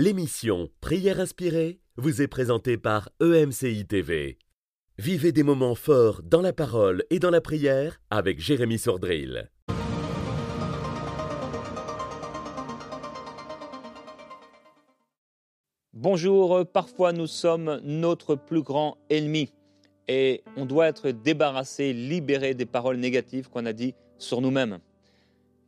[0.00, 4.38] L'émission Prière inspirée vous est présentée par EMCI TV.
[4.96, 9.50] Vivez des moments forts dans la parole et dans la prière avec Jérémy Sordrill.
[15.92, 19.52] Bonjour, parfois nous sommes notre plus grand ennemi
[20.06, 24.78] et on doit être débarrassé, libéré des paroles négatives qu'on a dit sur nous-mêmes.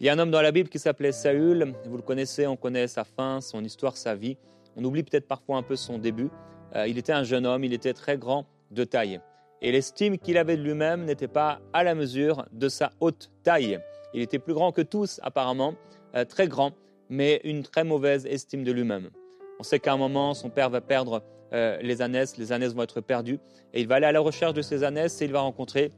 [0.00, 1.74] Il y a un homme dans la Bible qui s'appelait Saül.
[1.84, 4.38] Vous le connaissez, on connaît sa fin, son histoire, sa vie.
[4.74, 6.30] On oublie peut-être parfois un peu son début.
[6.74, 9.20] Euh, il était un jeune homme, il était très grand de taille.
[9.60, 13.78] Et l'estime qu'il avait de lui-même n'était pas à la mesure de sa haute taille.
[14.14, 15.74] Il était plus grand que tous, apparemment,
[16.14, 16.72] euh, très grand,
[17.10, 19.10] mais une très mauvaise estime de lui-même.
[19.58, 22.84] On sait qu'à un moment, son père va perdre euh, les ânesses, les ânesses vont
[22.84, 23.38] être perdues,
[23.74, 25.92] et il va aller à la recherche de ces ânesses et il va rencontrer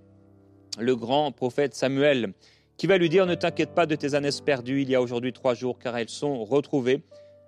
[0.80, 2.32] le grand prophète Samuel
[2.82, 5.32] qui va lui dire Ne t'inquiète pas de tes ânesses perdues, il y a aujourd'hui
[5.32, 7.04] trois jours, car elles sont retrouvées.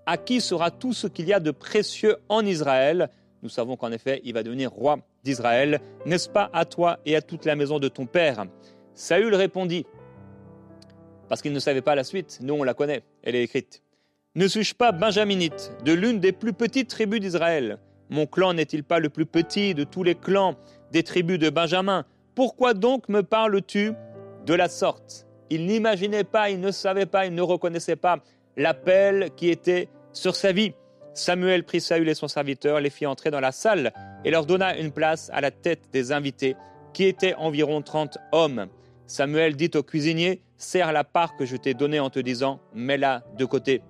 [0.06, 3.10] À qui sera tout ce qu'il y a de précieux en Israël?
[3.42, 5.80] Nous savons qu'en effet, il va devenir roi d'Israël.
[6.06, 8.44] N'est-ce pas à toi et à toute la maison de ton père?
[8.94, 9.86] Saül répondit,
[11.28, 13.82] parce qu'il ne savait pas la suite, nous on la connaît, elle est écrite.
[14.36, 17.78] Ne suis-je pas benjaminite, de l'une des plus petites tribus d'Israël?
[18.08, 20.54] Mon clan n'est-il pas le plus petit de tous les clans
[20.92, 22.04] des tribus de Benjamin?
[22.36, 23.94] Pourquoi donc me parles-tu
[24.46, 25.24] de la sorte?
[25.50, 28.18] Il n'imaginait pas, il ne savait pas, il ne reconnaissait pas
[28.56, 30.72] l'appel qui était sur sa vie.
[31.12, 33.92] Samuel prit Saül et son serviteur, les fit entrer dans la salle
[34.24, 36.56] et leur donna une place à la tête des invités,
[36.92, 38.66] qui étaient environ trente hommes.
[39.06, 43.22] Samuel dit au cuisinier, Serre la part que je t'ai donnée en te disant, mets-la
[43.36, 43.82] de côté.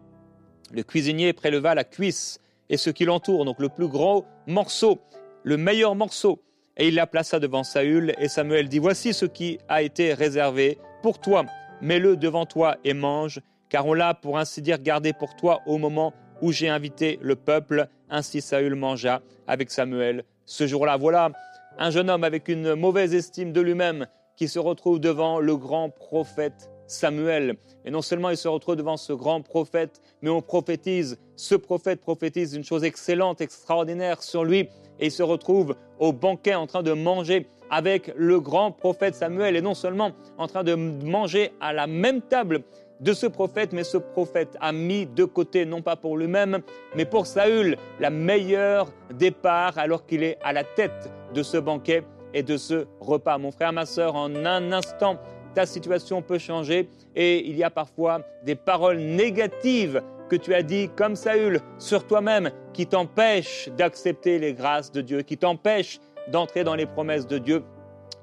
[0.72, 5.00] Le cuisinier préleva la cuisse et ce qui l'entoure, donc le plus gros morceau,
[5.44, 6.42] le meilleur morceau,
[6.76, 10.78] et il la plaça devant Saül, et Samuel dit, Voici ce qui a été réservé
[11.04, 11.44] pour toi,
[11.82, 15.76] mets-le devant toi et mange, car on l'a, pour ainsi dire, gardé pour toi au
[15.76, 17.88] moment où j'ai invité le peuple.
[18.08, 20.96] Ainsi Saül mangea avec Samuel ce jour-là.
[20.96, 21.32] Voilà
[21.76, 24.06] un jeune homme avec une mauvaise estime de lui-même
[24.38, 27.56] qui se retrouve devant le grand prophète Samuel.
[27.84, 32.00] Et non seulement il se retrouve devant ce grand prophète, mais on prophétise, ce prophète
[32.00, 36.82] prophétise une chose excellente, extraordinaire sur lui, et il se retrouve au banquet en train
[36.82, 41.72] de manger avec le grand prophète Samuel, et non seulement en train de manger à
[41.72, 42.62] la même table
[43.00, 46.60] de ce prophète, mais ce prophète a mis de côté, non pas pour lui-même,
[46.94, 52.04] mais pour Saül, la meilleure départ alors qu'il est à la tête de ce banquet
[52.32, 53.38] et de ce repas.
[53.38, 55.18] Mon frère, ma soeur, en un instant,
[55.54, 60.02] ta situation peut changer et il y a parfois des paroles négatives
[60.34, 65.22] que tu as dit comme Saül sur toi-même qui t'empêchent d'accepter les grâces de Dieu,
[65.22, 66.00] qui t'empêchent
[66.32, 67.62] d'entrer dans les promesses de Dieu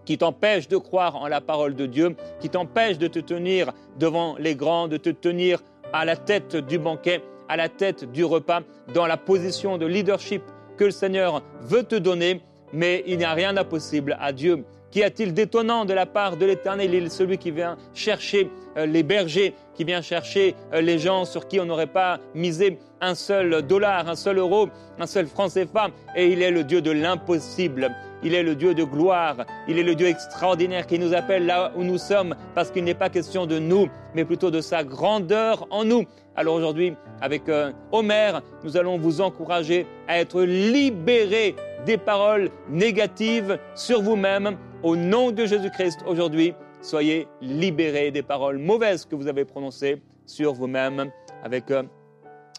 [0.03, 4.35] qui t'empêchent de croire en la parole de Dieu, qui t'empêchent de te tenir devant
[4.39, 5.59] les grands, de te tenir
[5.93, 8.61] à la tête du banquet, à la tête du repas,
[8.93, 10.41] dans la position de leadership
[10.77, 12.41] que le Seigneur veut te donner,
[12.73, 14.65] mais il n'y a rien d'impossible à Dieu.
[14.91, 16.93] Qu'y a-t-il d'étonnant de la part de l'Éternel?
[16.93, 21.23] Il est celui qui vient chercher euh, les bergers, qui vient chercher euh, les gens
[21.23, 24.67] sur qui on n'aurait pas misé un seul dollar, un seul euro,
[24.99, 25.91] un seul franc CFA.
[26.17, 27.89] Et il est le Dieu de l'impossible.
[28.21, 29.45] Il est le Dieu de gloire.
[29.69, 32.93] Il est le Dieu extraordinaire qui nous appelle là où nous sommes parce qu'il n'est
[32.93, 36.03] pas question de nous, mais plutôt de sa grandeur en nous.
[36.35, 43.57] Alors aujourd'hui, avec euh, Omer, nous allons vous encourager à être libérés des paroles négatives
[43.73, 49.45] sur vous-même au nom de Jésus-Christ, aujourd'hui, soyez libérés des paroles mauvaises que vous avez
[49.45, 51.11] prononcées sur vous-même
[51.43, 51.83] avec euh,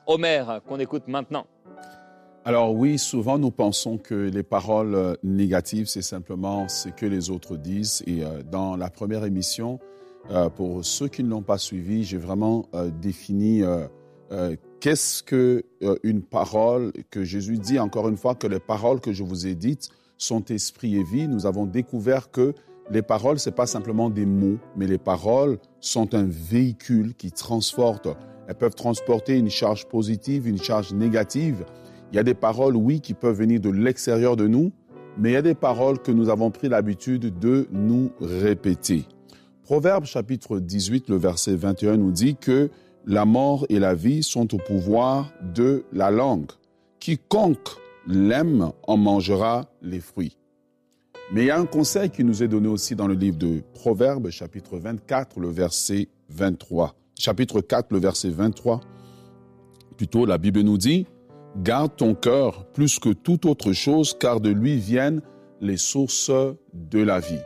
[0.06, 1.46] Omer qu'on écoute maintenant.
[2.44, 7.30] Alors oui, souvent nous pensons que les paroles euh, négatives, c'est simplement ce que les
[7.30, 8.02] autres disent.
[8.06, 9.78] Et euh, dans la première émission,
[10.54, 12.68] pour ceux qui ne l'ont pas suivi, j'ai vraiment
[13.00, 13.64] défini
[14.78, 15.64] qu'est-ce que
[16.04, 19.56] une parole que Jésus dit encore une fois que les paroles que je vous ai
[19.56, 19.90] dites
[20.22, 22.54] sont esprit et vie, nous avons découvert que
[22.90, 27.32] les paroles, ce n'est pas simplement des mots, mais les paroles sont un véhicule qui
[27.32, 28.08] transporte.
[28.46, 31.64] Elles peuvent transporter une charge positive, une charge négative.
[32.12, 34.72] Il y a des paroles, oui, qui peuvent venir de l'extérieur de nous,
[35.18, 39.06] mais il y a des paroles que nous avons pris l'habitude de nous répéter.
[39.64, 42.70] Proverbe chapitre 18, le verset 21 nous dit que
[43.06, 46.50] la mort et la vie sont au pouvoir de la langue.
[47.00, 50.36] Quiconque l'aime en mangera les fruits.
[51.32, 53.62] Mais il y a un conseil qui nous est donné aussi dans le livre de
[53.74, 56.94] Proverbes, chapitre 24, le verset 23.
[57.18, 58.80] Chapitre 4, le verset 23.
[59.96, 61.06] Plutôt, la Bible nous dit,
[61.56, 65.20] Garde ton cœur plus que toute autre chose, car de lui viennent
[65.60, 66.30] les sources
[66.72, 67.40] de la vie.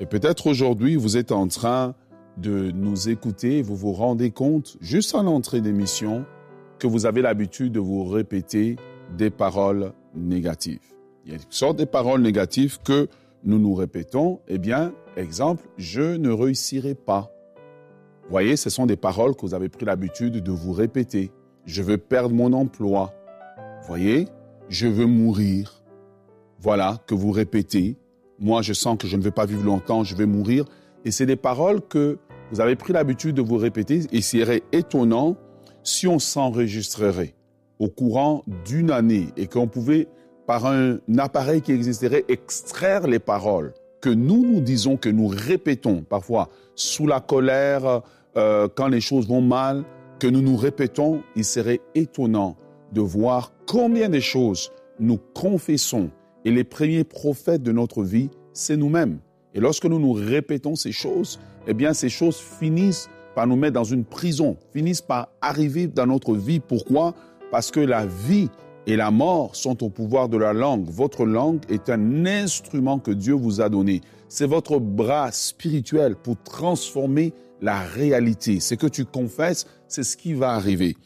[0.00, 1.94] Et peut-être aujourd'hui, vous êtes en train
[2.36, 6.24] de nous écouter, vous vous rendez compte, juste à l'entrée d'émission,
[6.78, 8.76] que vous avez l'habitude de vous répéter
[9.16, 10.80] des paroles négatives.
[11.24, 13.08] Il y a une sorte de paroles négatives que
[13.44, 14.40] nous nous répétons.
[14.48, 17.30] Eh bien, exemple, je ne réussirai pas.
[18.24, 21.30] Vous voyez, ce sont des paroles que vous avez pris l'habitude de vous répéter.
[21.66, 23.12] Je veux perdre mon emploi.
[23.80, 24.28] Vous voyez,
[24.68, 25.82] je veux mourir.
[26.58, 27.98] Voilà, que vous répétez.
[28.38, 30.64] Moi, je sens que je ne vais pas vivre longtemps, je vais mourir.
[31.04, 32.18] Et c'est des paroles que
[32.50, 34.00] vous avez pris l'habitude de vous répéter.
[34.12, 35.36] Et il serait étonnant
[35.82, 37.34] si on s'enregistrerait
[37.82, 40.06] au courant d'une année et qu'on pouvait,
[40.46, 46.02] par un appareil qui existerait, extraire les paroles que nous nous disons, que nous répétons
[46.02, 48.02] parfois sous la colère,
[48.36, 49.84] euh, quand les choses vont mal,
[50.20, 52.56] que nous nous répétons, il serait étonnant
[52.92, 54.70] de voir combien de choses
[55.00, 56.10] nous confessons.
[56.44, 59.18] Et les premiers prophètes de notre vie, c'est nous-mêmes.
[59.54, 63.74] Et lorsque nous nous répétons ces choses, eh bien, ces choses finissent par nous mettre
[63.74, 66.60] dans une prison, finissent par arriver dans notre vie.
[66.60, 67.14] Pourquoi?
[67.52, 68.48] Parce que la vie
[68.86, 70.88] et la mort sont au pouvoir de la langue.
[70.88, 74.00] Votre langue est un instrument que Dieu vous a donné.
[74.28, 78.58] C'est votre bras spirituel pour transformer la réalité.
[78.58, 80.96] Ce que tu confesses, c'est ce qui va arriver.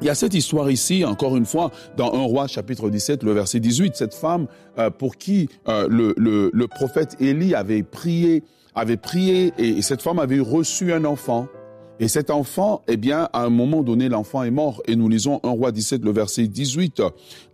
[0.00, 3.32] Il y a cette histoire ici, encore une fois, dans 1 roi chapitre 17, le
[3.32, 4.46] verset 18, cette femme
[4.78, 8.42] euh, pour qui euh, le, le, prophète Élie avait prié,
[8.74, 11.46] avait prié et, cette femme avait reçu un enfant.
[12.02, 14.82] Et cet enfant, eh bien, à un moment donné, l'enfant est mort.
[14.88, 17.00] Et nous lisons 1 roi 17, le verset 18.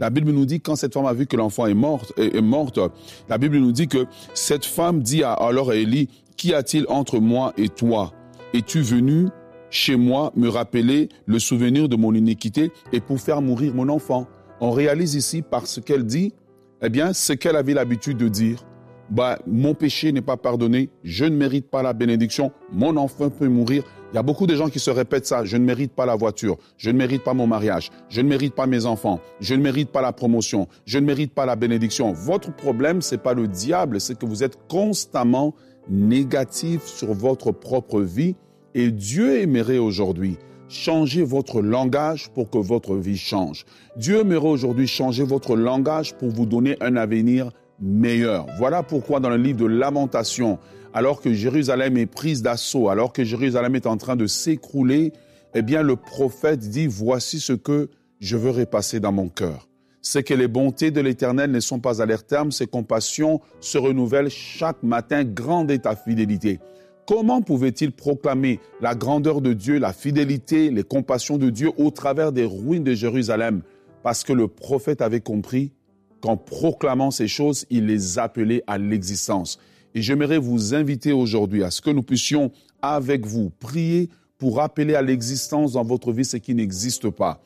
[0.00, 2.80] La Bible nous dit, quand cette femme a vu que l'enfant est, morte, est, morte,
[3.28, 6.08] la Bible nous dit que cette femme dit à, alors à Élie,
[6.38, 8.14] Qu'y a-t-il entre moi et toi?
[8.54, 9.26] Es-tu venu
[9.68, 14.28] chez moi me rappeler le souvenir de mon iniquité et pour faire mourir mon enfant?
[14.60, 16.32] On réalise ici par ce qu'elle dit,
[16.80, 18.64] eh bien, ce qu'elle avait l'habitude de dire.
[19.10, 23.49] Bah, mon péché n'est pas pardonné, je ne mérite pas la bénédiction, mon enfant peut
[23.49, 23.82] mourir.
[24.12, 26.14] Il y a beaucoup de gens qui se répètent ça, je ne mérite pas la
[26.14, 29.62] voiture, je ne mérite pas mon mariage, je ne mérite pas mes enfants, je ne
[29.62, 32.12] mérite pas la promotion, je ne mérite pas la bénédiction.
[32.12, 35.55] Votre problème, c'est pas le diable, c'est que vous êtes constamment
[35.88, 38.34] négatif sur votre propre vie.
[38.75, 40.37] Et Dieu aimerait aujourd'hui
[40.69, 43.64] changer votre langage pour que votre vie change.
[43.96, 48.46] Dieu aimerait aujourd'hui changer votre langage pour vous donner un avenir meilleur.
[48.58, 50.58] Voilà pourquoi dans le livre de Lamentation,
[50.92, 55.12] alors que Jérusalem est prise d'assaut, alors que Jérusalem est en train de s'écrouler,
[55.54, 57.88] eh bien le prophète dit, voici ce que
[58.20, 59.69] je veux repasser dans mon cœur.
[60.00, 63.78] C'est que les bontés de l'Éternel ne sont pas à leur terme, ses compassions se
[63.78, 66.60] renouvellent chaque matin, grande est ta fidélité.
[67.06, 72.32] Comment pouvait-il proclamer la grandeur de Dieu, la fidélité, les compassions de Dieu au travers
[72.32, 73.62] des ruines de Jérusalem?
[74.02, 75.72] Parce que le prophète avait compris
[76.20, 79.59] qu'en proclamant ces choses, il les appelait à l'existence.
[79.94, 82.50] Et j'aimerais vous inviter aujourd'hui à ce que nous puissions,
[82.82, 87.41] avec vous, prier pour appeler à l'existence dans votre vie ce qui n'existe pas.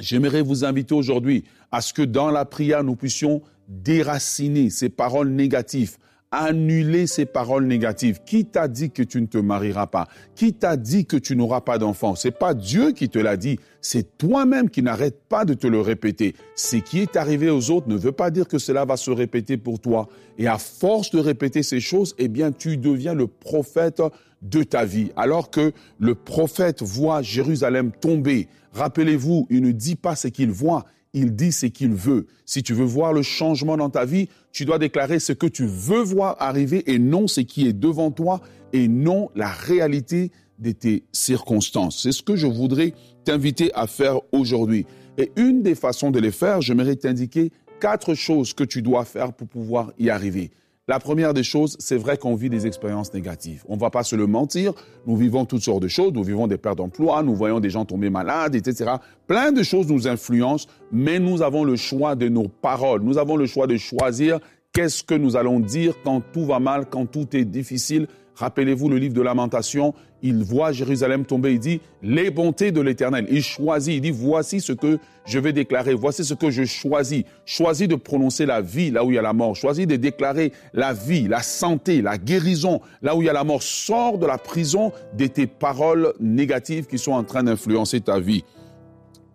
[0.00, 5.30] J'aimerais vous inviter aujourd'hui à ce que dans la prière, nous puissions déraciner ces paroles
[5.30, 5.96] négatives,
[6.30, 8.20] annuler ces paroles négatives.
[8.26, 10.08] Qui t'a dit que tu ne te marieras pas?
[10.34, 12.14] Qui t'a dit que tu n'auras pas d'enfant?
[12.14, 15.80] C'est pas Dieu qui te l'a dit, c'est toi-même qui n'arrêtes pas de te le
[15.80, 16.34] répéter.
[16.54, 19.56] Ce qui est arrivé aux autres ne veut pas dire que cela va se répéter
[19.56, 20.08] pour toi.
[20.38, 24.00] Et à force de répéter ces choses, eh bien, tu deviens le prophète
[24.40, 25.10] de ta vie.
[25.16, 30.84] Alors que le prophète voit Jérusalem tomber, rappelez-vous, il ne dit pas ce qu'il voit,
[31.12, 32.26] il dit ce qu'il veut.
[32.46, 35.66] Si tu veux voir le changement dans ta vie, tu dois déclarer ce que tu
[35.66, 38.40] veux voir arriver et non ce qui est devant toi
[38.72, 40.30] et non la réalité
[40.62, 42.02] de tes circonstances.
[42.02, 44.86] C'est ce que je voudrais t'inviter à faire aujourd'hui.
[45.18, 47.50] Et une des façons de les faire, j'aimerais t'indiquer
[47.80, 50.50] quatre choses que tu dois faire pour pouvoir y arriver.
[50.88, 53.62] La première des choses, c'est vrai qu'on vit des expériences négatives.
[53.68, 54.72] On ne va pas se le mentir.
[55.06, 56.12] Nous vivons toutes sortes de choses.
[56.12, 58.94] Nous vivons des pertes d'emploi, nous voyons des gens tomber malades, etc.
[59.28, 63.02] Plein de choses nous influencent, mais nous avons le choix de nos paroles.
[63.02, 64.40] Nous avons le choix de choisir
[64.72, 68.08] qu'est-ce que nous allons dire quand tout va mal, quand tout est difficile.
[68.34, 73.26] Rappelez-vous le livre de Lamentation, il voit Jérusalem tomber, il dit les bontés de l'Éternel.
[73.28, 77.24] Il choisit, il dit voici ce que je vais déclarer, voici ce que je choisis.
[77.44, 80.52] Choisis de prononcer la vie là où il y a la mort, choisis de déclarer
[80.72, 83.62] la vie, la santé, la guérison là où il y a la mort.
[83.62, 88.44] Sors de la prison de tes paroles négatives qui sont en train d'influencer ta vie.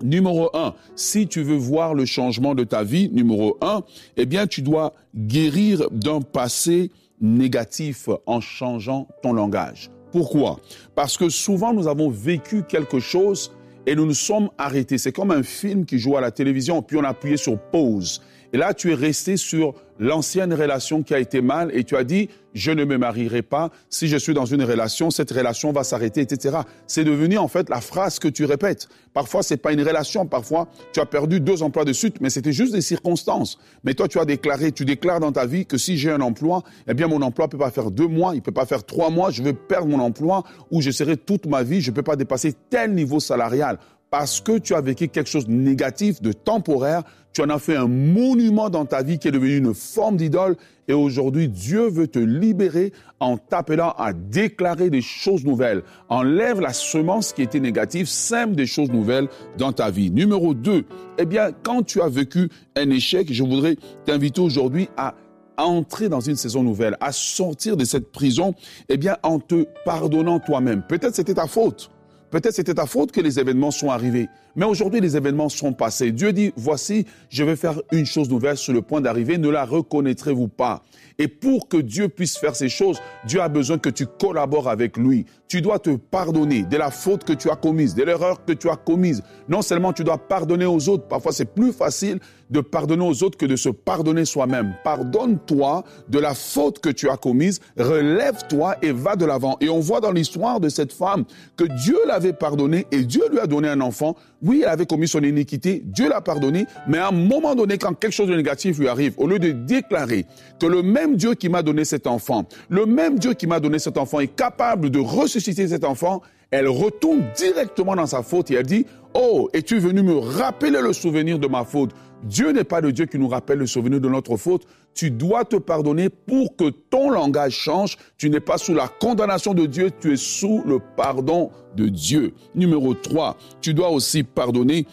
[0.04, 3.82] Numéro un, si tu veux voir le changement de ta vie, numéro un,
[4.16, 9.90] eh bien, tu dois guérir d'un passé négatif en changeant ton langage.
[10.12, 10.60] Pourquoi?
[10.96, 13.52] Parce que souvent nous avons vécu quelque chose
[13.86, 14.98] et nous nous sommes arrêtés.
[14.98, 18.22] C'est comme un film qui joue à la télévision, puis on a appuyé sur pause.
[18.54, 22.04] Et là, tu es resté sur l'ancienne relation qui a été mal et tu as
[22.04, 23.72] dit, je ne me marierai pas.
[23.90, 26.60] Si je suis dans une relation, cette relation va s'arrêter, etc.
[26.88, 28.88] C'est devenu en fait la phrase que tu répètes.
[29.14, 30.26] Parfois, c'est pas une relation.
[30.26, 33.58] Parfois, tu as perdu deux emplois de suite, mais c'était juste des circonstances.
[33.84, 36.64] Mais toi, tu as déclaré, tu déclares dans ta vie que si j'ai un emploi,
[36.88, 39.30] eh bien, mon emploi peut pas faire deux mois, il peut pas faire trois mois.
[39.32, 42.54] Je vais perdre mon emploi ou je serai toute ma vie, je peux pas dépasser
[42.70, 43.78] tel niveau salarial
[44.10, 47.76] parce que tu as vécu quelque chose de négatif, de temporaire, tu en as fait
[47.76, 50.56] un monument dans ta vie qui est devenu une forme d'idole.
[50.88, 55.84] Et aujourd'hui, Dieu veut te libérer en t'appelant à déclarer des choses nouvelles.
[56.10, 60.10] Enlève la semence qui était négative, sème des choses nouvelles dans ta vie.
[60.10, 60.86] Numéro 2,
[61.20, 65.14] eh bien, quand tu as vécu un échec, je voudrais t'inviter aujourd'hui à
[65.58, 68.56] entrer dans une saison nouvelle, à sortir de cette prison,
[68.90, 70.84] eh bien, en te pardonnant toi-même.
[70.88, 71.92] Peut-être c'était ta faute.
[72.30, 74.28] Peut-être c'était ta faute que les événements sont arrivés.
[74.56, 76.12] Mais aujourd'hui, les événements sont passés.
[76.12, 79.38] Dieu dit, voici, je vais faire une chose nouvelle sur le point d'arriver.
[79.38, 80.84] Ne la reconnaîtrez-vous pas
[81.20, 84.98] Et pour que Dieu puisse faire ces choses, Dieu a besoin que tu collabores avec
[84.98, 85.26] lui.
[85.48, 88.70] Tu dois te pardonner de la faute que tu as commise, de l'erreur que tu
[88.70, 89.24] as commise.
[89.48, 93.38] Non seulement tu dois pardonner aux autres, parfois c'est plus facile de pardonner aux autres
[93.38, 94.76] que de se pardonner soi-même.
[94.84, 99.58] Pardonne-toi de la faute que tu as commise, relève-toi et va de l'avant.
[99.62, 101.26] Et on voit dans l'histoire de cette femme
[101.56, 104.16] que Dieu l'avait pardonnée et Dieu lui a donné un enfant.
[104.44, 107.94] Oui, elle avait commis son iniquité, Dieu l'a pardonné, mais à un moment donné, quand
[107.94, 110.26] quelque chose de négatif lui arrive, au lieu de déclarer
[110.60, 113.80] que le même Dieu qui m'a donné cet enfant, le même Dieu qui m'a donné
[113.80, 118.56] cet enfant est capable de ressusciter cet enfant, elle retourne directement dans sa faute et
[118.56, 118.86] elle dit,
[119.20, 121.90] Oh, es-tu venu me rappeler le souvenir de ma faute?
[122.22, 124.68] Dieu n'est pas le Dieu qui nous rappelle le souvenir de notre faute.
[124.94, 127.98] Tu dois te pardonner pour que ton langage change.
[128.20, 132.36] Tu n'es pas sous la condamnation de Dieu, tu es sous le pardon de Dieu.
[132.54, 134.86] Numéro 3, tu dois aussi pardonner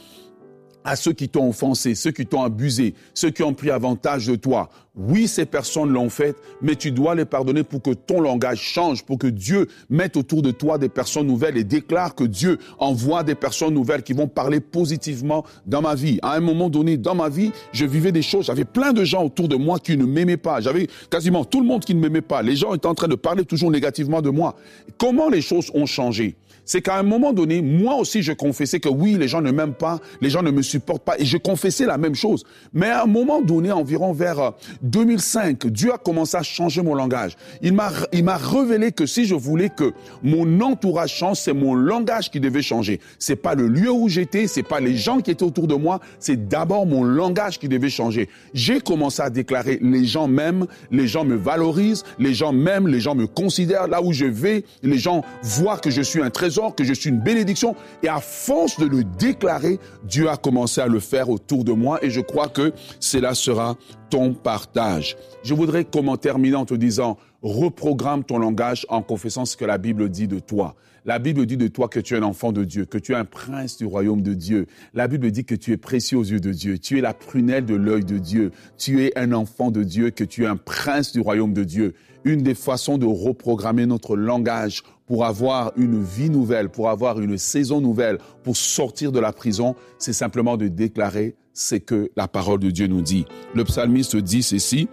[0.85, 4.37] à ceux qui t'ont offensé, ceux qui t'ont abusé, ceux qui ont pris avantage de
[4.37, 4.71] toi.
[4.97, 9.05] Oui, ces personnes l'ont fait, mais tu dois les pardonner pour que ton langage change,
[9.05, 13.25] pour que Dieu mette autour de toi des personnes nouvelles et déclare que Dieu envoie
[13.25, 16.21] des personnes nouvelles qui vont parler positivement dans ma vie.
[16.23, 19.25] À un moment donné, dans ma vie, je vivais des choses, j'avais plein de gens
[19.25, 20.61] autour de moi qui ne m'aimaient pas.
[20.61, 22.43] J'avais quasiment tout le monde qui ne m'aimait pas.
[22.43, 24.55] Les gens étaient en train de parler toujours négativement de moi.
[24.97, 26.37] Comment les choses ont changé?
[26.65, 29.75] C'est qu'à un moment donné, moi aussi, je confessais que oui, les gens ne m'aiment
[29.75, 32.45] pas, les gens ne me supportent pas, et je confessais la même chose.
[32.73, 34.53] Mais à un moment donné, environ vers
[34.85, 37.37] 2005, euh, Dieu a commencé à changer mon langage.
[37.63, 41.75] Il m'a, il m'a révélé que si je voulais que mon entourage change, c'est mon
[41.75, 43.01] langage qui devait changer.
[43.19, 46.01] C'est pas le lieu où j'étais, c'est pas les gens qui étaient autour de moi,
[46.19, 48.29] c'est d'abord mon langage qui devait changer.
[48.53, 53.01] J'ai commencé à déclarer, les gens m'aiment, les gens me valorisent, les gens m'aiment, les
[53.01, 53.89] gens me considèrent.
[53.89, 57.11] Là où je vais, les gens voient que je suis un trésor que je suis
[57.11, 57.75] une bénédiction.
[58.03, 61.99] Et à force de le déclarer, Dieu a commencé à le faire autour de moi
[62.03, 63.77] et je crois que cela sera
[64.15, 65.17] ton partage.
[65.43, 69.77] Je voudrais comment terminer en te disant, reprogramme ton langage en confessant ce que la
[69.77, 70.77] Bible dit de toi.
[71.07, 73.15] La Bible dit de toi que tu es un enfant de Dieu, que tu es
[73.15, 74.67] un prince du royaume de Dieu.
[74.95, 76.79] La Bible dit que tu es précieux aux yeux de Dieu.
[76.79, 78.53] Tu es la prunelle de l'œil de Dieu.
[78.79, 81.93] Tu es un enfant de Dieu, que tu es un prince du royaume de Dieu.
[82.25, 87.37] Une des façons de reprogrammer notre langage pour avoir une vie nouvelle, pour avoir une
[87.37, 92.61] saison nouvelle, pour sortir de la prison, c'est simplement de déclarer ce que la parole
[92.61, 93.27] de Dieu nous dit.
[93.55, 94.89] Le psalmiste dit ceci,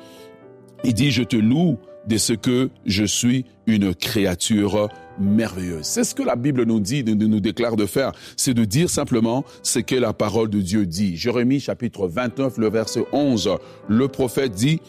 [0.84, 1.78] il dit, je te loue
[2.08, 4.90] de ce que je suis une créature
[5.20, 5.86] merveilleuse.
[5.86, 8.12] C'est ce que la Bible nous dit, nous, déclare de faire.
[8.38, 11.16] C'est de dire simplement ce que la parole de Dieu dit.
[11.16, 13.52] Jérémie chapitre 29, le verset 11.
[13.88, 14.82] Le prophète dit,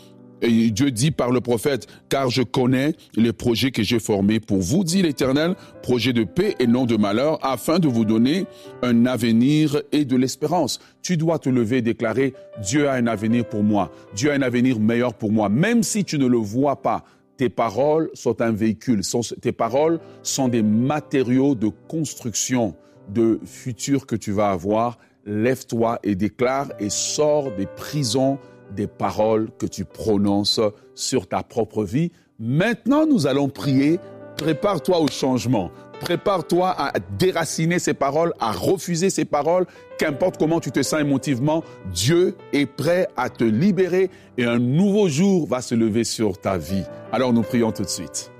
[0.48, 4.84] Dieu dit par le prophète, car je connais les projets que j'ai formés pour vous,
[4.84, 8.46] dit l'Éternel, projets de paix et non de malheur, afin de vous donner
[8.82, 10.80] un avenir et de l'espérance.
[11.02, 14.42] Tu dois te lever et déclarer, Dieu a un avenir pour moi, Dieu a un
[14.42, 17.04] avenir meilleur pour moi, même si tu ne le vois pas.
[17.36, 19.00] Tes paroles sont un véhicule,
[19.40, 22.74] tes paroles sont des matériaux de construction
[23.08, 24.98] de futur que tu vas avoir.
[25.24, 28.38] Lève-toi et déclare et sors des prisons
[28.74, 30.60] des paroles que tu prononces
[30.94, 32.10] sur ta propre vie.
[32.38, 34.00] Maintenant, nous allons prier.
[34.36, 35.70] Prépare-toi au changement.
[36.00, 39.66] Prépare-toi à déraciner ces paroles, à refuser ces paroles.
[39.98, 41.62] Qu'importe comment tu te sens émotivement,
[41.92, 46.58] Dieu est prêt à te libérer et un nouveau jour va se lever sur ta
[46.58, 46.82] vie.
[47.12, 48.32] Alors nous prions tout de suite.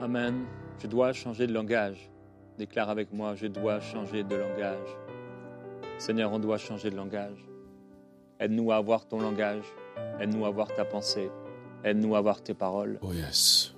[0.00, 0.44] Amen.
[0.80, 2.08] Je dois changer de langage.
[2.56, 4.96] Déclare avec moi, je dois changer de langage.
[5.98, 7.44] Seigneur, on doit changer de langage.
[8.40, 9.64] Aide-nous à avoir ton langage.
[10.20, 11.30] Aide-nous à avoir ta pensée.
[11.84, 12.98] Aide-nous à avoir tes paroles.
[13.02, 13.74] Oh yes.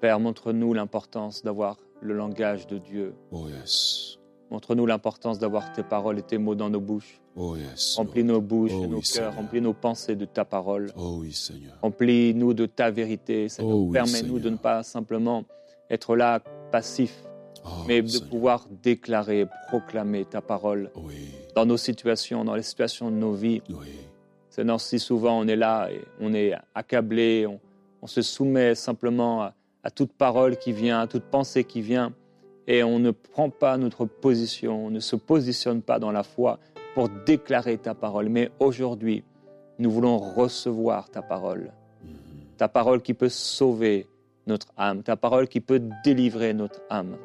[0.00, 3.14] Père, montre-nous l'importance d'avoir le langage de Dieu.
[3.30, 4.16] Oh yes.
[4.50, 7.20] Montre-nous l'importance d'avoir tes paroles et tes mots dans nos bouches.
[7.36, 7.94] Oh yes.
[7.96, 10.90] Remplis nos bouches Oh et nos oui, cœurs, remplis nos pensées de ta parole.
[10.96, 11.74] Oh oui, Seigneur.
[11.82, 13.48] Remplis-nous de ta vérité.
[13.48, 13.74] Seigneur.
[13.76, 15.44] Oh oui, Permets-nous de ne pas simplement
[15.90, 16.40] être là
[16.72, 17.22] passif,
[17.86, 18.28] mais de Seigneur.
[18.30, 23.62] pouvoir déclarer, proclamer ta parole Oui, dans nos situations, dans les situations de nos vies.
[23.70, 23.88] oui.
[24.48, 27.60] Seigneur, si souvent on est là et on est accablé, on,
[28.02, 29.54] on se soumet simplement à,
[29.84, 32.12] à toute parole qui vient, à toute pensée qui vient,
[32.66, 36.58] et on ne prend pas notre position, on ne se positionne pas dans la foi
[36.94, 38.28] pour déclarer ta parole.
[38.28, 39.22] Mais aujourd'hui,
[39.78, 42.10] nous voulons recevoir ta parole, Mhm.
[42.56, 44.08] ta parole qui peut sauver
[44.48, 47.16] notre âme, ta parole qui peut délivrer notre âme,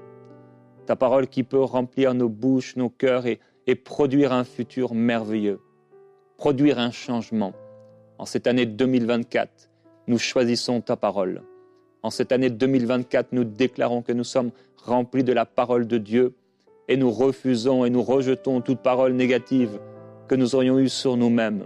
[0.86, 5.60] ta parole qui peut remplir nos bouches, nos cœurs et, et produire un futur merveilleux,
[6.38, 7.54] produire un changement.
[8.18, 9.70] En cette année 2024,
[10.08, 11.42] nous choisissons ta parole.
[12.04, 14.52] En cette année 2024, nous déclarons que nous sommes
[14.84, 16.34] remplis de la parole de Dieu
[16.88, 19.80] et nous refusons et nous rejetons toute parole négative
[20.28, 21.66] que nous aurions eue sur nous-mêmes.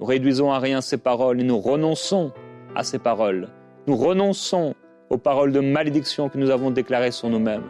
[0.00, 2.32] Nous réduisons à rien ces paroles et nous renonçons
[2.74, 3.48] à ces paroles.
[3.86, 4.74] Nous renonçons
[5.10, 7.62] aux paroles de malédiction que nous avons déclarées sur nous-mêmes.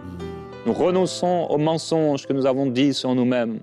[0.66, 3.60] Nous renonçons aux mensonges que nous avons dits sur nous-mêmes.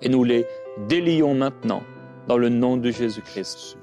[0.00, 0.46] Et nous les
[0.88, 1.82] délions maintenant
[2.28, 3.76] dans le nom de Jésus-Christ.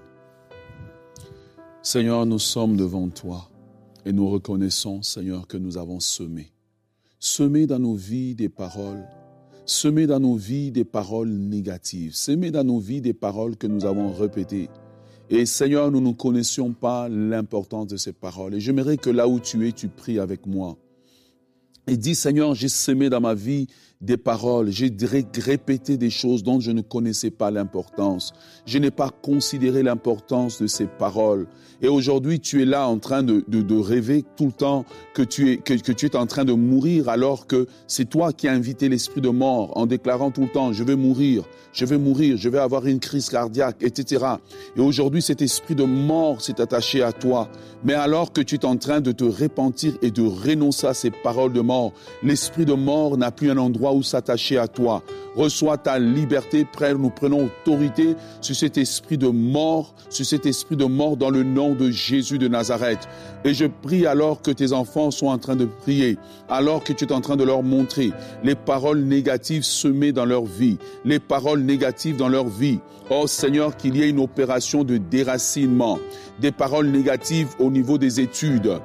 [1.84, 3.48] Seigneur, nous sommes devant toi
[4.06, 6.52] et nous reconnaissons, Seigneur, que nous avons semé.
[7.20, 9.08] Semé dans nos vies des paroles,
[9.68, 13.86] semé dans nos vies des paroles négatives, semé dans nos vies des paroles que nous
[13.86, 14.70] avons répétées.
[15.30, 18.56] Et Seigneur, nous ne connaissions pas l'importance de ces paroles.
[18.56, 20.76] Et j'aimerais que là où tu es, tu pries avec moi.
[21.90, 23.68] Et dis, Seigneur, j'ai semé dans ma vie
[24.02, 28.32] des paroles, j'ai ré- répété des choses dont je ne connaissais pas l'importance.
[28.66, 31.48] Je n'ai pas considéré l'importance de ces paroles.
[31.82, 33.44] Et aujourd'hui, tu es là en train de,
[33.80, 37.48] rêver tout le temps que tu, es, que tu es en train de mourir alors
[37.48, 40.84] que c'est toi qui as invité l'esprit de mort en déclarant tout le temps, je
[40.84, 44.26] vais mourir, je vais mourir, je vais avoir une crise cardiaque, etc.
[44.76, 47.50] Et aujourd'hui, cet esprit de mort s'est attaché à toi.
[47.84, 51.12] Mais alors que tu es en train de te repentir et de renoncer à ces
[51.12, 55.04] paroles de mort, l'esprit de mort n'a plus un endroit où s'attacher à toi.
[55.36, 60.76] Reçois ta liberté, frère, nous prenons autorité sur cet esprit de mort, sur cet esprit
[60.76, 63.08] de mort dans le nom de Jésus de Nazareth.
[63.46, 66.18] Et je prie alors que tes enfants sont en train de prier,
[66.50, 68.12] alors que tu es en train de leur montrer
[68.44, 72.80] les paroles négatives semées dans leur vie, les paroles négatives dans leur vie.
[73.10, 76.00] Oh Seigneur, qu'il y ait une opération de déracinement,
[76.40, 78.80] des paroles négatives au niveau des études,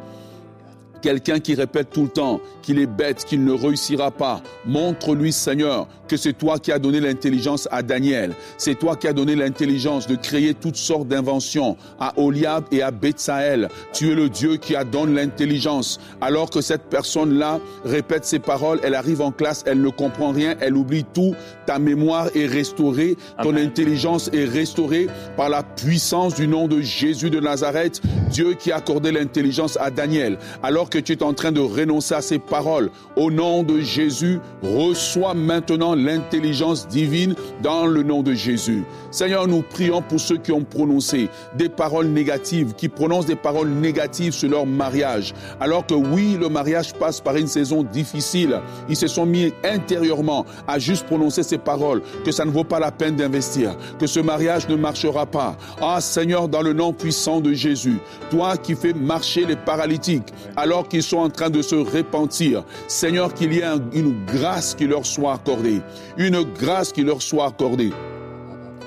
[1.04, 4.40] Quelqu'un qui répète tout le temps qu'il est bête, qu'il ne réussira pas.
[4.64, 8.32] Montre-lui, Seigneur, que c'est toi qui as donné l'intelligence à Daniel.
[8.56, 12.90] C'est toi qui as donné l'intelligence de créer toutes sortes d'inventions à Oliab et à
[12.90, 13.68] Betsaël.
[13.92, 16.00] Tu es le Dieu qui a donné l'intelligence.
[16.22, 20.54] Alors que cette personne-là répète ses paroles, elle arrive en classe, elle ne comprend rien,
[20.60, 21.34] elle oublie tout.
[21.66, 23.66] Ta mémoire est restaurée, ton Amen.
[23.66, 28.76] intelligence est restaurée par la puissance du nom de Jésus de Nazareth, Dieu qui a
[28.76, 30.38] accordé l'intelligence à Daniel.
[30.62, 34.40] Alors que tu es en train de renoncer à ces paroles, au nom de Jésus,
[34.62, 38.84] reçois maintenant l'intelligence divine dans le nom de Jésus.
[39.10, 43.68] Seigneur, nous prions pour ceux qui ont prononcé des paroles négatives, qui prononcent des paroles
[43.68, 45.34] négatives sur leur mariage.
[45.60, 48.60] Alors que oui, le mariage passe par une saison difficile.
[48.88, 52.80] Ils se sont mis intérieurement à juste prononcer ces paroles, que ça ne vaut pas
[52.80, 55.56] la peine d'investir, que ce mariage ne marchera pas.
[55.80, 57.98] Ah Seigneur, dans le nom puissant de Jésus,
[58.30, 63.32] toi qui fais marcher les paralytiques, alors qu'ils sont en train de se repentir, Seigneur,
[63.34, 65.80] qu'il y ait un- une grâce qui leur soit accordée,
[66.16, 67.92] une grâce qui leur soit accordée.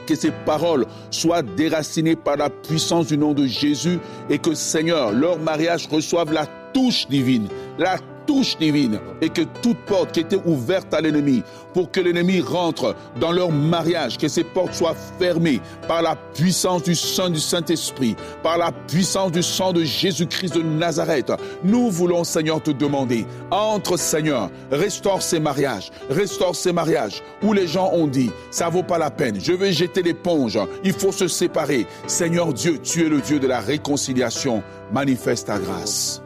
[0.05, 5.11] Que ces paroles soient déracinées par la puissance du nom de Jésus et que Seigneur,
[5.11, 10.39] leur mariage reçoive la touche divine, la touche divine et que toute porte qui était
[10.45, 11.41] ouverte à l'ennemi
[11.73, 16.83] pour que l'ennemi rentre dans leur mariage, que ces portes soient fermées par la puissance
[16.83, 21.31] du sang du Saint-Esprit, par la puissance du sang de Jésus-Christ de Nazareth.
[21.63, 27.67] Nous voulons Seigneur te demander, entre Seigneur, restaure ces mariages, restaure ces mariages où les
[27.67, 31.27] gens ont dit, ça vaut pas la peine, je vais jeter l'éponge, il faut se
[31.27, 31.87] séparer.
[32.07, 36.21] Seigneur Dieu, tu es le Dieu de la réconciliation, manifeste ta grâce.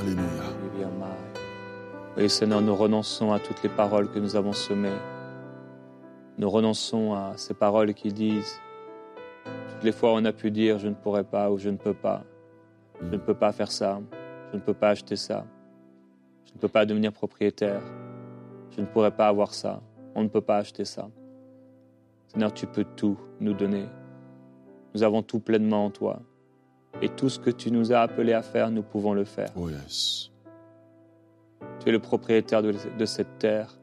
[0.00, 0.35] Alléluia.
[2.16, 4.96] Oui, Seigneur, nous renonçons à toutes les paroles que nous avons semées.
[6.38, 8.58] Nous renonçons à ces paroles qui disent,
[9.44, 11.92] toutes les fois on a pu dire je ne pourrai pas ou je ne peux
[11.92, 12.24] pas,
[13.02, 14.00] je ne peux pas faire ça,
[14.50, 15.44] je ne peux pas acheter ça,
[16.46, 17.82] je ne peux pas devenir propriétaire,
[18.70, 19.82] je ne pourrai pas avoir ça,
[20.14, 21.10] on ne peut pas acheter ça.
[22.28, 23.86] Seigneur, tu peux tout nous donner.
[24.94, 26.22] Nous avons tout pleinement en toi.
[27.02, 29.50] Et tout ce que tu nous as appelé à faire, nous pouvons le faire.
[29.54, 30.30] Oh yes.
[31.86, 33.78] Tu es le propriétaire de, de cette terre.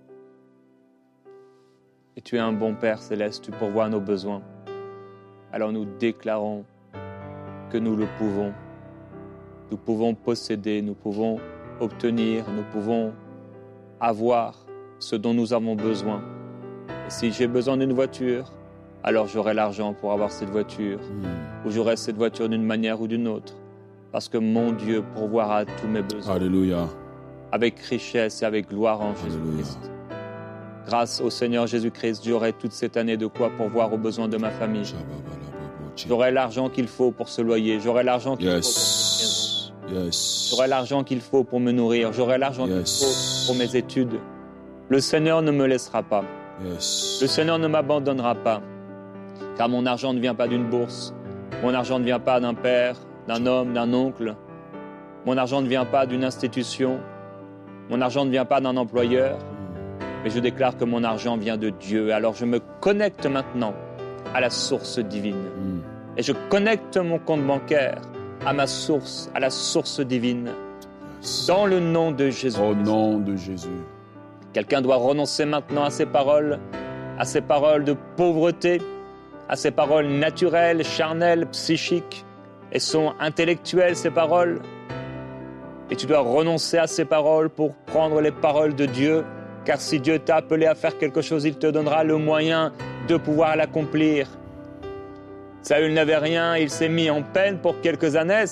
[2.17, 4.41] Et tu es un bon Père céleste, tu pourvois nos besoins.
[5.53, 6.65] Alors nous déclarons
[7.71, 8.51] que nous le pouvons.
[9.71, 11.39] Nous pouvons posséder, nous pouvons
[11.79, 13.13] obtenir, nous pouvons
[14.01, 14.65] avoir
[14.99, 16.21] ce dont nous avons besoin.
[17.07, 18.51] Et si j'ai besoin d'une voiture,
[19.01, 21.65] alors j'aurai l'argent pour avoir cette voiture, Hmm.
[21.67, 23.53] ou j'aurai cette voiture d'une manière ou d'une autre,
[24.11, 26.89] parce que mon Dieu pourvoira tous mes besoins Alléluia.
[27.53, 29.13] Avec richesse et avec gloire en.
[29.15, 29.77] Jésus-Christ.
[30.87, 34.49] Grâce au Seigneur Jésus-Christ, j'aurai toute cette année de quoi pourvoir aux besoins de ma
[34.49, 34.91] famille.
[35.95, 39.21] J'aurai l'argent qu'il faut pour se loyer, j'aurai l'argent qu'il faut pour cette
[39.91, 40.05] maison.
[40.05, 40.49] Yes.
[40.49, 42.99] J'aurai l'argent qu'il faut pour me nourrir, j'aurai l'argent Yes.
[42.99, 44.19] qu'il faut pour mes études.
[44.89, 46.23] Le Seigneur ne me laissera pas.
[46.63, 48.61] Le Seigneur ne m'abandonnera pas.
[49.57, 51.13] Car mon argent ne vient pas d'une bourse.
[51.61, 52.95] Mon argent ne vient pas d'un père,
[53.27, 54.35] d'un homme, d'un oncle.
[55.27, 56.99] Mon argent ne vient pas d'une institution.
[57.89, 59.37] Mon argent ne vient pas d'un employeur.
[60.23, 62.13] Mais je déclare que mon argent vient de Dieu.
[62.13, 63.73] Alors je me connecte maintenant
[64.33, 65.35] à la source divine.
[65.35, 65.81] Hmm.
[66.17, 67.99] Et je connecte mon compte bancaire
[68.45, 70.49] à ma source, à la source divine.
[71.47, 72.59] Dans le nom de Jésus.
[72.59, 73.69] Au nom de Jésus.
[74.51, 76.59] Quelqu'un doit renoncer maintenant à ses paroles,
[77.17, 78.81] à ses paroles de pauvreté,
[79.49, 82.25] à ses paroles naturelles, charnelles, psychiques,
[82.71, 84.61] et sont intellectuelles, ces paroles?
[85.91, 89.23] Et tu dois renoncer à ces paroles pour prendre les paroles de Dieu,
[89.65, 92.71] car si Dieu t'a appelé à faire quelque chose, il te donnera le moyen
[93.07, 94.27] de pouvoir l'accomplir.
[95.61, 98.45] Saül n'avait rien, il s'est mis en peine pour quelques années.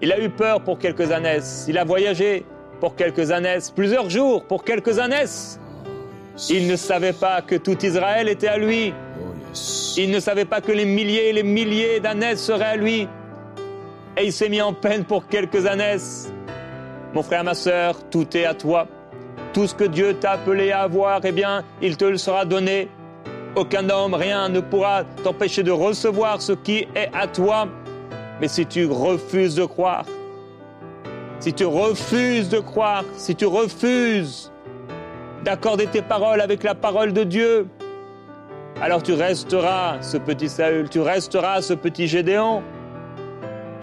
[0.00, 1.40] Il a eu peur pour quelques années.
[1.66, 2.44] Il a voyagé
[2.80, 5.24] pour quelques années, plusieurs jours pour quelques années.
[6.50, 8.92] Il ne savait pas que tout Israël était à lui.
[9.20, 9.34] Oh.
[9.96, 13.08] Il ne savait pas que les milliers et les milliers d'années seraient à lui.
[14.16, 15.96] Et il s'est mis en peine pour quelques années.
[17.14, 18.86] Mon frère, ma sœur, tout est à toi.
[19.52, 22.88] Tout ce que Dieu t'a appelé à avoir, eh bien, il te le sera donné.
[23.56, 27.68] Aucun homme, rien ne pourra t'empêcher de recevoir ce qui est à toi.
[28.40, 30.04] Mais si tu refuses de croire,
[31.38, 34.50] si tu refuses de croire, si tu refuses
[35.44, 37.68] d'accorder tes paroles avec la parole de Dieu,
[38.80, 42.62] alors tu resteras ce petit Saül, tu resteras ce petit Gédéon,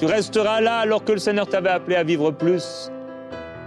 [0.02, 2.92] tu resteras là alors que le Seigneur t'avait appelé à vivre plus.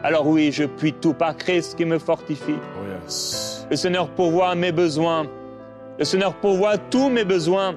[0.03, 2.57] Alors oui, je puis tout par Christ qui me fortifie.
[2.59, 3.64] Oh, yes.
[3.70, 5.27] Le Seigneur pourvoit mes besoins.
[5.97, 7.77] Le Seigneur pourvoit tous mes besoins.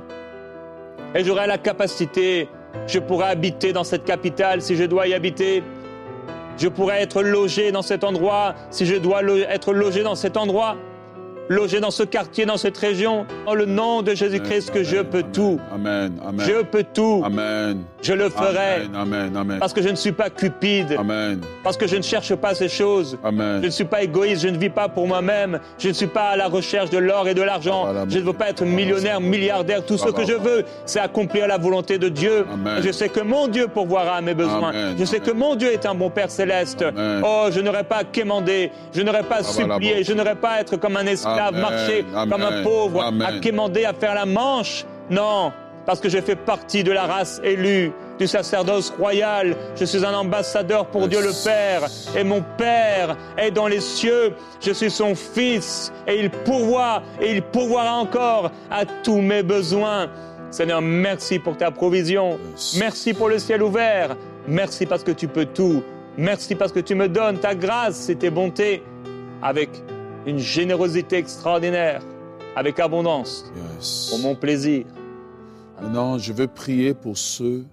[1.14, 2.50] Et j'aurai la capacité,
[2.88, 5.62] je pourrai habiter dans cette capitale si je dois y habiter.
[6.58, 10.36] Je pourrai être logé dans cet endroit si je dois lo- être logé dans cet
[10.36, 10.76] endroit.
[11.50, 13.26] Logé dans ce quartier, dans cette région.
[13.46, 15.60] En le nom de Jésus-Christ que je peux amen, tout.
[15.74, 16.20] Amen.
[16.26, 16.46] Amen.
[16.46, 17.22] Je peux tout.
[17.26, 17.84] Amen.
[18.02, 18.88] Je le ferai.
[18.94, 19.36] Amen.
[19.36, 19.58] Amen.
[19.60, 20.96] Parce que je ne suis pas cupide.
[20.98, 21.42] Amen.
[21.64, 23.18] Parce que je ne cherche pas ces choses.
[23.24, 23.60] Amen.
[23.62, 26.30] Je ne suis pas égoïste, je ne vis pas pour moi-même, je ne suis pas
[26.30, 29.86] à la recherche de l'or et de l'argent, je ne veux pas être millionnaire, milliardaire,
[29.86, 32.46] tout ce que je veux, c'est accomplir la volonté de Dieu.
[32.52, 32.82] Amen.
[32.84, 34.70] Je sais que mon Dieu pourvoira à mes besoins.
[34.70, 34.96] Amen.
[34.98, 36.82] Je sais que mon Dieu est un bon Père céleste.
[36.82, 37.22] Amen.
[37.26, 41.06] Oh, je n'aurais pas quémandé, je n'aurais pas supplié, je n'aurais pas être comme un
[41.38, 41.62] esclave, Amen.
[41.62, 42.30] marcher Amen.
[42.30, 43.22] comme un pauvre, Amen.
[43.28, 44.86] à quémander, à faire la manche.
[45.10, 45.52] Non,
[45.86, 49.56] parce que je fais partie de la race élue, du sacerdoce royal.
[49.80, 51.10] Je suis un ambassadeur pour Yes.
[51.10, 51.90] Dieu le Père.
[52.18, 54.34] Et mon Père est dans les cieux.
[54.60, 55.94] Je suis son Fils.
[56.08, 60.08] Et il pourvoit, et il pourvoira encore à tous mes besoins.
[60.50, 62.40] Seigneur, merci pour ta provision.
[62.56, 62.78] Yes.
[62.80, 64.16] Merci pour le ciel ouvert.
[64.48, 65.84] Merci parce que tu peux tout.
[66.18, 68.82] Merci parce que tu me donnes ta grâce et tes bontés
[69.44, 69.70] avec
[70.28, 72.04] une générosité extraordinaire,
[72.56, 74.08] avec abondance, Yes.
[74.10, 74.86] pour mon plaisir.
[75.82, 77.66] Maintenant, je veux prier pour ceux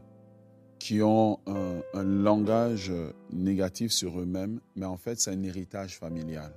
[0.79, 2.93] qui ont un, un langage
[3.33, 6.53] négatif sur eux-mêmes, mais en fait, c'est un héritage familial.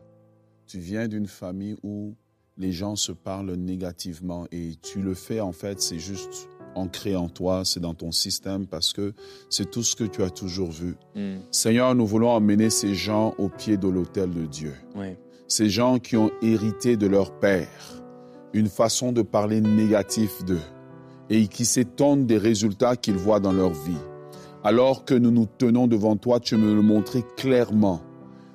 [0.68, 2.14] Tu viens d'une famille où
[2.58, 7.30] les gens se parlent négativement et tu le fais, en fait, c'est juste ancré en
[7.30, 9.14] toi, c'est dans ton système parce que
[9.50, 10.96] c'est tout ce que tu as toujours vu.
[11.16, 15.16] Hmm, Seigneur, nous voulons emmener ces gens au pied de l'autel de Dieu oui.
[15.48, 17.98] Ces gens qui ont hérité de leur père
[18.54, 20.62] une façon de parler négatif d'eux
[21.30, 23.98] et qui s'étonnent des résultats qu'ils voient dans leur vie.
[24.64, 28.02] Alors que nous nous tenons devant toi, tu me le montrais clairement.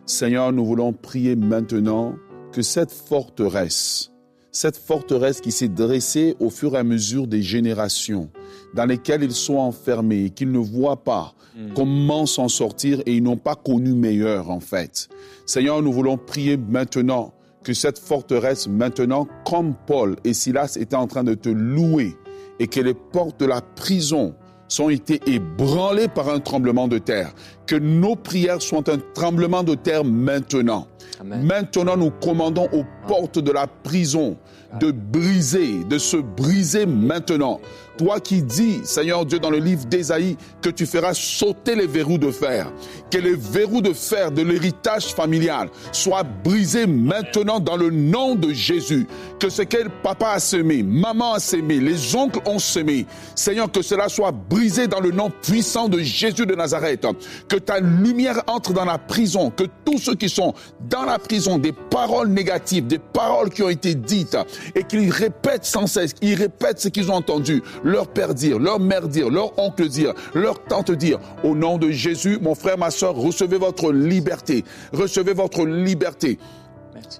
[0.07, 2.17] Seigneur, nous voulons prier maintenant
[2.53, 4.12] que cette forteresse,
[4.53, 8.29] cette forteresse qui s'est dressée au fur et à mesure des générations,
[8.75, 11.35] dans lesquelles ils sont enfermés et qu'ils ne voient pas
[11.75, 15.09] comment s'en sortir et ils n'ont pas connu meilleur en fait.
[15.47, 21.07] Seigneur, nous voulons prier maintenant que cette forteresse, maintenant, comme Paul et Silas étaient en
[21.07, 22.17] train de te louer
[22.59, 24.35] et que les portes de la prison
[24.69, 27.35] sont été ébranlées par un tremblement de terre,
[27.67, 30.89] que que nos prières soient un tremblement de terre maintenant.
[31.25, 34.37] Maintenant, nous commandons aux portes de la prison
[34.81, 37.61] de briser, de se briser maintenant.
[37.99, 42.19] Toi qui dis, Seigneur Dieu, dans le livre d'Ésaïe, que tu feras sauter les verrous
[42.19, 42.73] de fer,
[43.11, 48.53] que les verrous de fer de l'héritage familial soient brisés maintenant dans le nom de
[48.53, 49.07] Jésus.
[49.39, 53.83] Que ce que papa a semé, maman a semé, les oncles ont semé, Seigneur, que
[53.83, 57.07] cela soit brisé dans le nom puissant de Jésus de Nazareth.
[57.49, 60.55] Que ta lumière entre dans la prison, que tous ceux qui sont
[60.89, 64.37] dans la prison, des paroles négatives, des paroles qui ont été dites,
[64.75, 68.81] et qu'ils répètent sans cesse, ils répètent ce qu'ils ont entendu, leur père dire, leur
[68.81, 72.91] mère dire, leur oncle dire, leur tante dire, au nom de Jésus, mon frère, ma
[72.91, 76.39] soeur, recevez votre liberté, recevez votre liberté.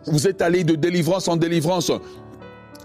[0.07, 1.91] Vous êtes allé de délivrance en délivrance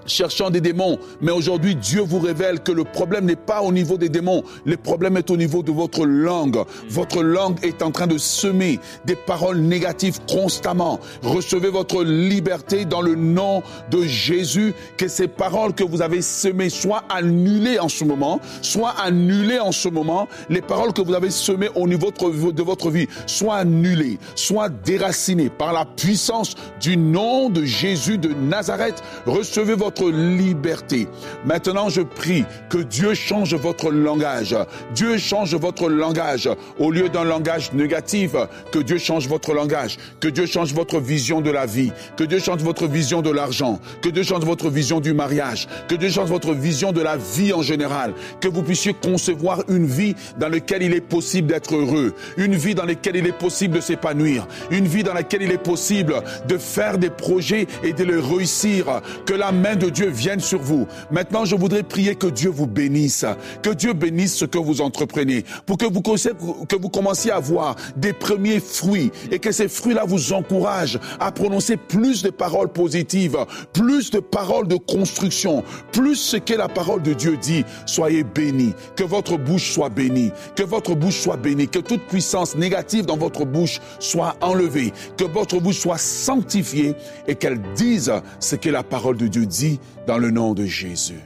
[0.07, 0.97] cherchant des démons.
[1.21, 4.43] Mais aujourd'hui, Dieu vous révèle que le problème n'est pas au niveau des démons.
[4.65, 6.57] Le problème est au niveau de votre langue.
[6.89, 10.99] Votre langue est en train de semer des paroles négatives constamment.
[11.23, 14.73] Recevez votre liberté dans le nom de Jésus.
[14.97, 19.71] Que ces paroles que vous avez semées soient annulées en ce moment, soient annulées en
[19.71, 20.27] ce moment.
[20.49, 25.49] Les paroles que vous avez semées au niveau de votre vie soient annulées, soient déracinées
[25.49, 29.03] par la puissance du nom de Jésus de Nazareth.
[29.25, 31.07] Recevez votre liberté.
[31.45, 34.55] Maintenant, je prie que Dieu change votre langage.
[34.93, 36.49] Dieu change votre langage.
[36.79, 38.31] Au lieu d'un langage négatif,
[38.71, 39.97] que Dieu change votre langage.
[40.19, 41.91] Que Dieu change votre vision de la vie.
[42.15, 43.79] Que Dieu change votre vision de l'argent.
[44.01, 45.67] Que Dieu change votre vision du mariage.
[45.87, 48.13] Que Dieu change votre vision de la vie en général.
[48.41, 52.13] Que vous puissiez concevoir une vie dans laquelle il est possible d'être heureux.
[52.37, 54.47] Une vie dans laquelle il est possible de s'épanouir.
[54.71, 59.01] Une vie dans laquelle il est possible de faire des projets et de les réussir.
[59.25, 60.87] Que la main de Dieu vienne sur vous.
[61.11, 63.25] Maintenant, je voudrais prier que Dieu vous bénisse,
[63.61, 67.75] que Dieu bénisse ce que vous entreprenez, pour que vous, que vous commenciez à voir
[67.95, 73.37] des premiers fruits et que ces fruits-là vous encouragent à prononcer plus de paroles positives,
[73.73, 77.63] plus de paroles de construction, plus ce que la parole de Dieu dit.
[77.85, 82.55] Soyez bénis, que votre bouche soit bénie, que votre bouche soit bénie, que toute puissance
[82.55, 86.95] négative dans votre bouche soit enlevée, que votre bouche soit sanctifiée
[87.27, 89.66] et qu'elle dise ce que la parole de Dieu dit
[90.05, 91.21] dans le nom de Jésus.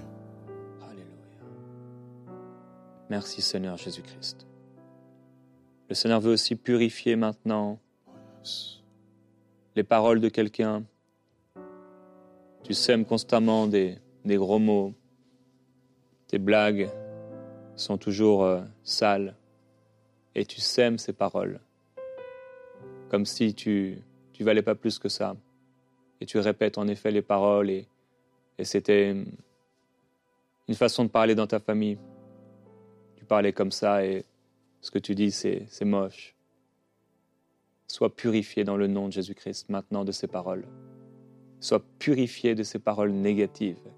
[0.81, 1.05] Alléluia.
[3.09, 4.47] Merci Seigneur Jésus-Christ.
[5.89, 7.79] Le Seigneur veut aussi purifier maintenant
[9.75, 10.83] les paroles de quelqu'un.
[12.63, 14.93] Tu sèmes constamment des, gros mots.
[16.27, 16.89] Tes blagues
[17.75, 19.35] sont toujours euh, sales.
[20.35, 21.59] Et tu sèmes ces paroles.
[23.09, 24.01] Comme si tu
[24.39, 25.35] ne valais pas plus que ça.
[26.21, 27.87] Et tu répètes en effet les paroles et
[28.57, 29.15] et c'était
[30.67, 31.97] une façon de parler dans ta famille.
[33.15, 34.25] Tu parlais comme ça et
[34.81, 36.35] ce que tu dis, c'est moche.
[37.87, 40.65] Sois purifié dans le nom de Jésus-Christ maintenant de ces paroles.
[41.59, 43.91] Sois purifié de ces paroles négatives.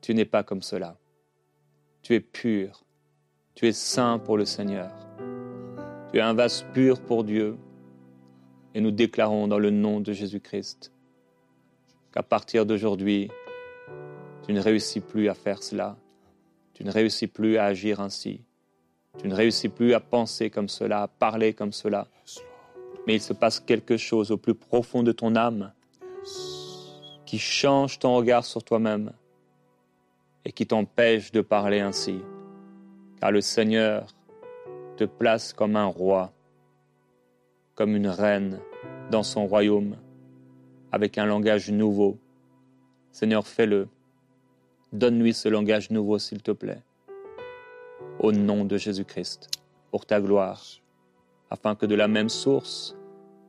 [0.00, 0.98] Tu n'es pas comme cela.
[2.02, 2.84] Tu es pur.
[3.54, 4.90] Tu es saint pour le Seigneur.
[6.12, 7.56] Tu es un vase pur pour Dieu.
[8.74, 10.92] Et nous déclarons dans le nom de Jésus-Christ
[12.12, 13.30] qu'à partir d'aujourd'hui,
[14.44, 15.96] tu ne réussis plus à faire cela.
[16.74, 18.40] Tu ne réussis plus à agir ainsi.
[19.18, 22.08] Tu ne réussis plus à penser comme cela, à parler comme cela.
[23.06, 25.72] Mais il se passe quelque chose au plus profond de ton âme
[27.24, 29.12] qui change ton regard sur toi-même
[30.44, 32.20] et qui t'empêche de parler ainsi.
[33.20, 34.08] Car le Seigneur
[34.96, 36.32] te place comme un roi,
[37.74, 38.60] comme une reine
[39.10, 39.96] dans son royaume,
[40.92, 42.18] avec un langage nouveau.
[43.10, 43.88] Seigneur, fais-le.
[44.94, 46.82] Donne-lui ce langage nouveau, s'il te plaît.
[48.20, 49.50] Au nom de Jésus-Christ,
[49.90, 50.64] pour ta gloire,
[51.50, 52.96] afin que de la même source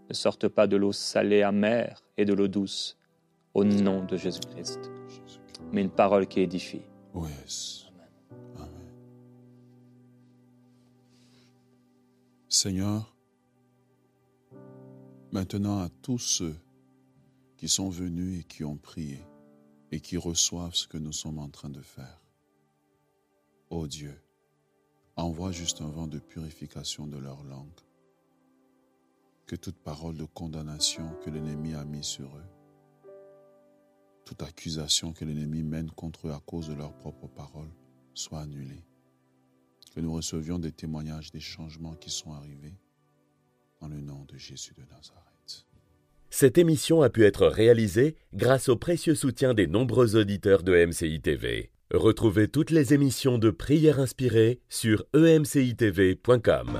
[0.10, 2.98] ne sorte pas de l'eau salée amère et de l'eau douce,
[3.54, 4.92] au nom de Jésus-Christ,
[5.72, 6.82] mais une parole qui édifie.
[8.56, 8.70] Amen.
[12.50, 13.16] Seigneur,
[15.32, 16.56] maintenant à tous ceux
[17.56, 19.20] qui sont venus et qui ont prié,
[19.92, 22.22] et qui reçoivent ce que nous sommes en train de faire.
[23.70, 24.22] Ô Dieu,
[25.16, 27.80] envoie juste un vent de purification de leur langue.
[29.46, 32.50] Que toute parole de condamnation que l'ennemi a mis sur eux,
[34.26, 37.72] toute accusation que l'ennemi mène contre eux à cause de leurs propres paroles,
[38.16, 38.84] soit annulée.
[39.94, 42.76] Que nous recevions des témoignages des changements qui sont arrivés
[43.80, 45.35] dans le nom de Jésus de Nazareth.
[46.30, 51.22] Cette émission a pu être réalisée grâce au précieux soutien des nombreux auditeurs de MCI
[51.22, 51.72] TV.
[51.94, 56.80] Retrouvez toutes les émissions de prières inspirées sur emcitv.com.